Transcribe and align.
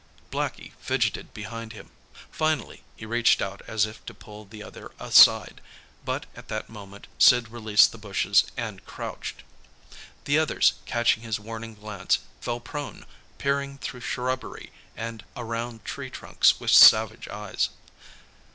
Blackie 0.31 0.71
fidgeted 0.79 1.31
behind 1.31 1.73
him. 1.73 1.91
Finally, 2.31 2.83
he 2.95 3.05
reached 3.05 3.39
out 3.39 3.61
as 3.67 3.85
if 3.85 4.03
to 4.07 4.15
pull 4.15 4.45
the 4.45 4.63
other 4.63 4.91
aside, 4.99 5.61
but 6.03 6.25
at 6.35 6.47
that 6.47 6.69
moment 6.71 7.05
Sid 7.19 7.49
released 7.49 7.91
the 7.91 7.99
bushes 7.99 8.45
and 8.57 8.83
crouched. 8.83 9.43
The 10.25 10.39
others, 10.39 10.73
catching 10.87 11.21
his 11.21 11.39
warning 11.39 11.75
glance, 11.75 12.17
fell 12.39 12.59
prone, 12.59 13.05
peering 13.37 13.77
through 13.77 13.99
shrubbery 14.01 14.71
and 14.97 15.23
around 15.37 15.85
tree 15.85 16.09
trunks 16.09 16.59
with 16.59 16.71
savage 16.71 17.27
eyes. 17.27 17.69